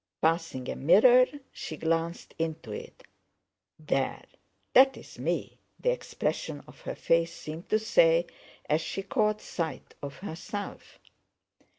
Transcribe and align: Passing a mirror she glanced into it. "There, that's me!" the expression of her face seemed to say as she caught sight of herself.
Passing 0.19 0.67
a 0.67 0.75
mirror 0.75 1.27
she 1.51 1.77
glanced 1.77 2.33
into 2.39 2.71
it. 2.71 3.03
"There, 3.77 4.23
that's 4.73 5.19
me!" 5.19 5.59
the 5.79 5.91
expression 5.91 6.63
of 6.67 6.81
her 6.81 6.95
face 6.95 7.31
seemed 7.35 7.69
to 7.69 7.77
say 7.77 8.25
as 8.67 8.81
she 8.81 9.03
caught 9.03 9.41
sight 9.41 9.93
of 10.01 10.15
herself. 10.25 10.97